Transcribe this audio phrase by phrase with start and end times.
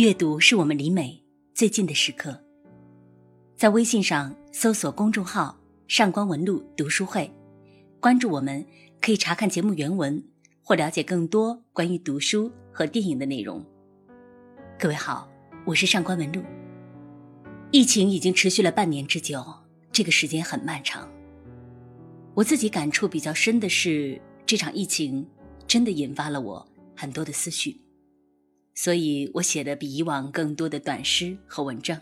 [0.00, 1.22] 阅读是我们离美
[1.52, 2.34] 最近的时刻。
[3.54, 5.54] 在微信上搜索公众号
[5.88, 7.30] “上官文露读书会”，
[8.00, 8.64] 关注我们，
[8.98, 10.24] 可以查看节目原文
[10.62, 13.62] 或了解更多关于读书和电影的内容。
[14.78, 15.30] 各位好，
[15.66, 16.42] 我是上官文露。
[17.70, 19.44] 疫情已经持续了半年之久，
[19.92, 21.06] 这个时间很漫长。
[22.32, 25.28] 我自己感触比较深的是，这场疫情
[25.66, 27.78] 真的引发了我很多的思绪。
[28.82, 32.00] 所以我写的比以往更多的短诗和文章。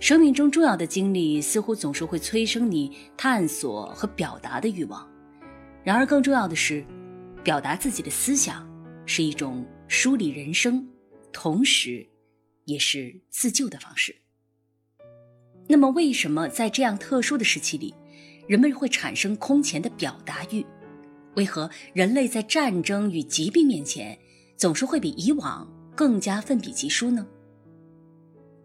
[0.00, 5.08] 生命中重要的经历似乎总是会催生你探索和表达的欲望，
[5.84, 6.84] 然而更重要的是，
[7.44, 8.68] 表达自己的思想
[9.06, 10.84] 是一种梳理人生，
[11.32, 12.04] 同时，
[12.64, 14.16] 也是自救的方式。
[15.68, 17.94] 那么，为什么在这样特殊的时期里，
[18.48, 20.66] 人们会产生空前的表达欲？
[21.36, 24.18] 为何人类在战争与疾病面前？
[24.56, 27.26] 总是会比以往更加奋笔疾书呢。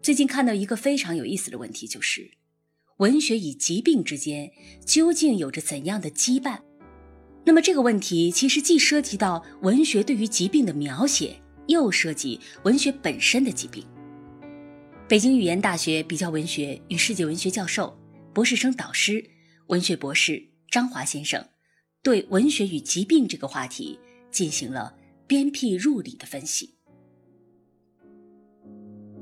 [0.00, 2.30] 最近看到一个非常有意思的问题，就是
[2.96, 4.50] 文学与疾病之间
[4.84, 6.58] 究竟有着怎样的羁绊？
[7.44, 13.84] 那么这个问题其实既涉及到文学对于疾病的描写，又涉及文学本身的疾病。
[15.08, 17.98] 北京语言大学比较文学与世界文学教授、
[18.32, 19.24] 博士生导师、
[19.66, 21.44] 文学博士张华先生，
[22.02, 23.98] 对文学与疾病这个话题
[24.30, 24.94] 进行了。
[25.32, 26.74] 鞭辟入里的分析。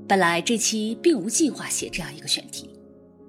[0.08, 2.68] 本来这期并无计划写这样一个选题，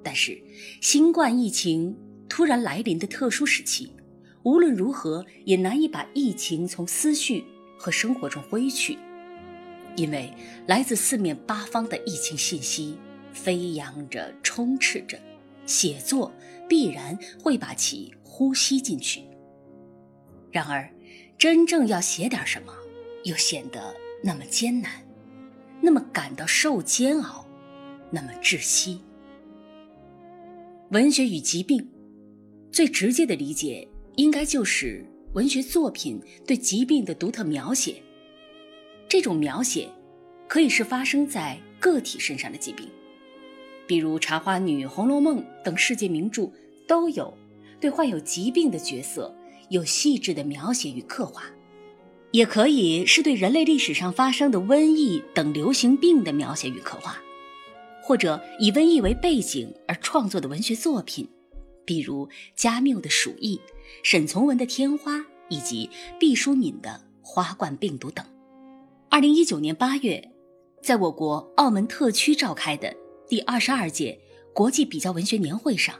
[0.03, 0.41] 但是
[0.81, 1.95] 新冠疫情
[2.27, 3.93] 突然来临的特殊时期，
[4.41, 7.43] 无论如何也难以把疫情从思绪
[7.77, 8.97] 和生活中挥去，
[9.95, 10.33] 因为
[10.65, 12.97] 来自四面八方的疫情信息
[13.31, 15.19] 飞扬着、充斥着，
[15.67, 16.33] 写作
[16.67, 19.21] 必然会把其呼吸进去。
[20.51, 20.91] 然而。
[21.41, 22.71] 真正要写点什么，
[23.23, 24.91] 又显得那么艰难，
[25.81, 27.43] 那么感到受煎熬，
[28.11, 29.01] 那么窒息。
[30.91, 31.89] 文学与疾病，
[32.71, 37.95] 最直接的理解应该就是文学作品对疾病的独特描写。
[39.09, 39.89] 这种描写
[40.47, 42.87] 可以是发生在个体身上的疾病，
[43.87, 46.51] 比如《茶花女》《红楼梦》等世界名著
[46.87, 47.35] 都有
[47.79, 49.35] 对患有疾病的角色。
[49.71, 51.43] 有细致的描写与刻画，
[52.31, 57.17] 也可以是对人类历史上发生的瘟疫等流行病的描写与刻画，
[58.03, 61.25] 或者以瘟疫为背景而创作的文学作品，
[61.85, 63.55] 比如加缪的《鼠疫》、
[64.03, 65.15] 沈从文的《天花》
[65.47, 65.89] 以及
[66.19, 66.89] 毕淑敏的
[67.25, 68.25] 《花冠病毒》等。
[69.09, 70.31] 二零一九年八月，
[70.83, 72.93] 在我国澳门特区召开的
[73.29, 74.19] 第二十二届
[74.53, 75.95] 国际比较文学年会上，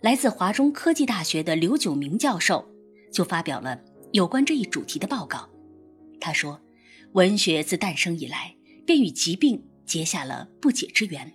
[0.00, 2.64] 来自华中科技大学的刘九明教授。
[3.14, 3.80] 就发表了
[4.12, 5.48] 有关这一主题的报告。
[6.20, 6.60] 他说
[7.14, 11.32] ：“文学自诞生以来，便与疾病结下了不解之缘。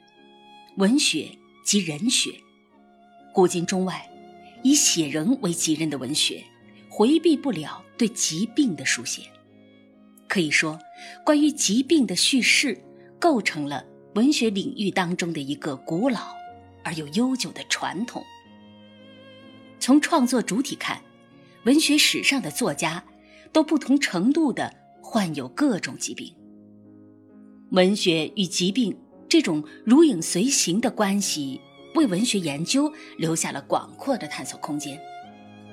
[0.76, 1.30] 文学
[1.64, 2.32] 即人学，
[3.34, 4.10] 古今中外，
[4.62, 6.44] 以写人为己任的文学，
[6.90, 9.22] 回避不了对疾病的书写。
[10.28, 10.78] 可以说，
[11.26, 12.78] 关于疾病的叙事，
[13.20, 13.86] 构成了
[14.16, 16.36] 文学领域当中的一个古老
[16.84, 18.22] 而又悠久的传统。
[19.80, 21.02] 从创作主体看。”
[21.70, 23.04] 文学史上的作家，
[23.54, 26.34] 都不同程度地患有各种疾病。
[27.70, 28.98] 文学与疾病
[29.28, 31.62] 这种如影随形的关系，
[31.94, 35.00] 为文学研究留下了广阔的探索空间，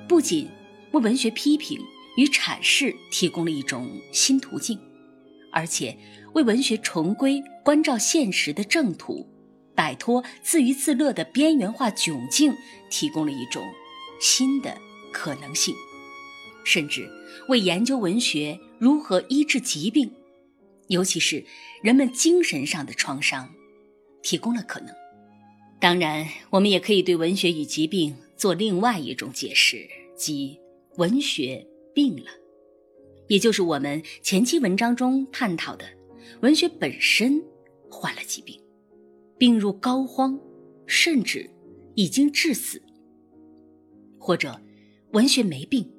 [0.07, 0.47] 不仅
[0.91, 1.79] 为文学批评
[2.15, 4.79] 与阐释提供了一种新途径，
[5.51, 5.97] 而且
[6.35, 9.27] 为文学重归关照现实的正途，
[9.73, 12.55] 摆脱自娱自乐的边缘化窘境
[12.91, 13.63] 提供了一种
[14.21, 14.77] 新的。
[15.13, 15.73] 可能性，
[16.69, 17.09] 甚至
[17.47, 20.11] 为研究文学如何医治疾病，
[20.89, 21.41] 尤其是
[21.81, 23.49] 人们精神上的创伤，
[24.21, 24.93] 提供了可能。
[25.79, 30.59] 当然，我们也可以对文学与疾病做另外一种解释，即
[30.97, 31.65] 文学
[31.95, 32.29] 病了，
[33.29, 35.85] 也就是我们前期文章中探讨的，
[36.41, 37.41] 文学本身
[37.89, 38.59] 患了疾病，
[39.37, 40.37] 病入膏肓，
[40.85, 41.49] 甚至
[41.95, 42.81] 已经致死，
[44.19, 44.59] 或者。
[45.13, 45.89] 文学没病，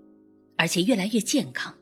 [0.58, 1.74] 而且越来越健康。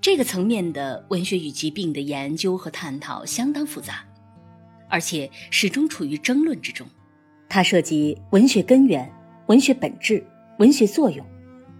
[0.00, 4.04] 这个层面的文学与疾病的研究和探讨相当复杂，
[4.88, 6.86] 而且始终处于争论之中。
[7.48, 9.12] 它涉及文学根源、
[9.48, 10.24] 文学本质、
[10.58, 11.26] 文学作用，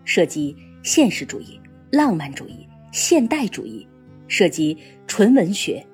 [0.05, 1.61] 涉及现实主义、
[1.91, 3.87] 浪漫主义、现代主义，
[4.27, 4.77] 涉及
[5.07, 5.87] 纯文学、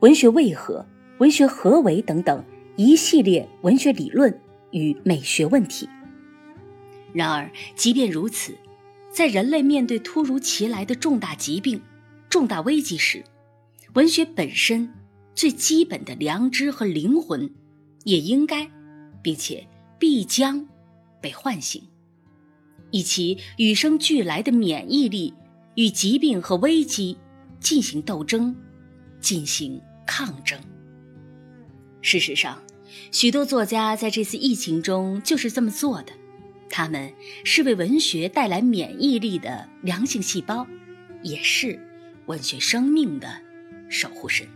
[0.00, 0.84] 文学为何、
[1.18, 2.44] 文学何为等等
[2.76, 4.36] 一系列文学理论
[4.72, 5.88] 与美学问题。
[7.16, 8.54] 然而，即便如此，
[9.10, 11.80] 在人类面对突如其来的重大疾病、
[12.28, 13.24] 重大危机时，
[13.94, 14.92] 文学本身
[15.34, 17.50] 最基本的良知和灵魂，
[18.04, 18.70] 也应该，
[19.22, 19.66] 并且
[19.98, 20.68] 必将
[21.22, 21.82] 被唤醒，
[22.90, 25.32] 以其与生俱来的免疫力
[25.74, 27.16] 与疾病和危机
[27.60, 28.54] 进行斗争，
[29.22, 30.60] 进行抗争。
[32.02, 32.62] 事实上，
[33.10, 36.12] 许多作家在这次疫情中就是这么做的，
[36.68, 37.12] 他们
[37.44, 40.66] 是为文学带来免疫力的良性细胞，
[41.22, 41.80] 也是
[42.26, 43.28] 文学生命的
[43.88, 44.46] 守护神。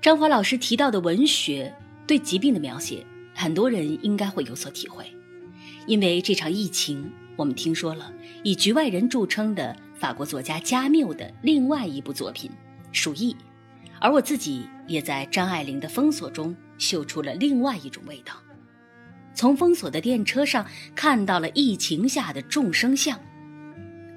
[0.00, 1.74] 张华老师提到的文学
[2.06, 5.04] 对疾病的描写，很多人应该会有所体会，
[5.86, 8.12] 因为这场疫情，我们听说了
[8.42, 12.50] 以局外人著称的法国作家加缪的另外一部作品
[12.92, 13.32] 《鼠疫》。
[14.00, 18.34] 而我自己也在张爱玲的《封锁》中嗅出了另外一种味道，
[19.38, 23.16] 从封锁的电车上看到了疫情下的众生相。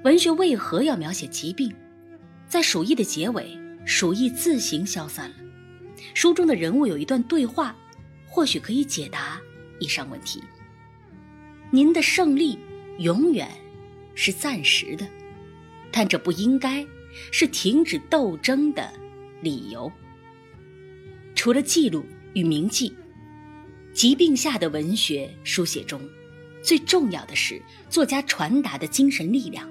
[0.02, 1.72] 文学为何要描写疾病？
[2.48, 5.36] 在《鼠疫》的结尾，鼠疫自行消散了。
[6.12, 7.76] 书中的人物有一段对话，
[8.26, 9.40] 或许可以解答
[9.78, 10.42] 以上问题。
[11.70, 12.58] 您的胜利
[12.98, 13.48] 永远
[14.16, 15.06] 是暂时的，
[15.92, 16.84] 但这不应该
[17.30, 18.92] 是停止斗争的。
[19.40, 19.88] 理由，
[21.36, 22.04] 除了记录
[22.34, 22.92] 与铭记，
[23.92, 26.00] 疾病下的文学书写中，
[26.62, 27.60] 最重要的是
[27.90, 29.68] 作家传达的精神力量。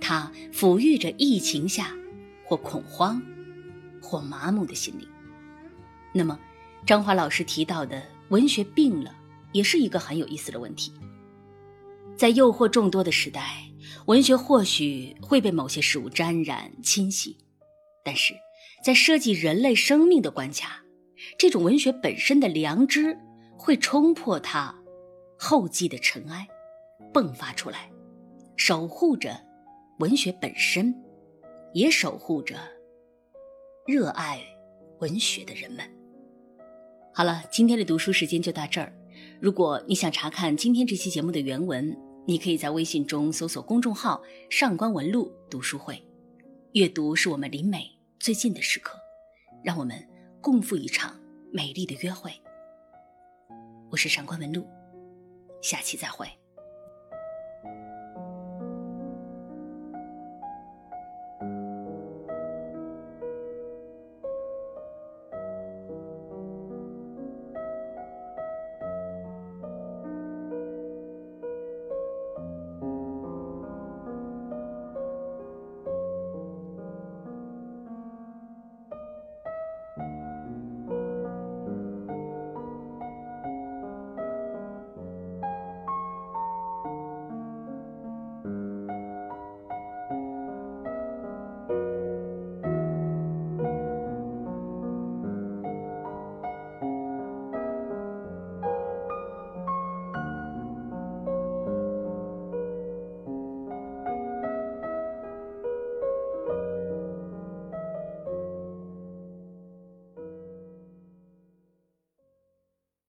[0.00, 1.94] 它抚育着疫情下
[2.44, 3.22] 或恐慌、
[4.00, 5.08] 或麻木的心灵。
[6.12, 6.38] 那么，
[6.84, 9.14] 张华老师提到的文学病了，
[9.52, 10.92] 也是一个很有意思的问题。
[12.16, 13.70] 在诱惑众多的时代，
[14.06, 17.36] 文学或许会被某些事物沾染侵袭，
[18.04, 18.34] 但是。
[18.84, 20.84] 在涉及人类生命的关卡，
[21.36, 23.18] 这种文学本身的良知
[23.56, 24.74] 会冲破它
[25.38, 26.46] 后继的尘埃，
[27.12, 27.90] 迸发出来，
[28.56, 29.38] 守护着
[29.98, 30.94] 文学本身，
[31.72, 32.56] 也守护着
[33.86, 34.40] 热爱
[35.00, 35.84] 文学的人们。
[37.12, 38.92] 好了，今天的读书时间就到这儿。
[39.40, 46.02] 如果你想查看今天这期节目的原文，你可以在微信中搜索公众号“上官文录读书会”。
[46.72, 47.90] 阅读是我们离美。
[48.18, 48.98] 最近的时刻，
[49.62, 49.96] 让我们
[50.40, 51.18] 共赴一场
[51.52, 52.32] 美丽的约会。
[53.88, 54.66] 我是上官文露，
[55.62, 56.28] 下期再会。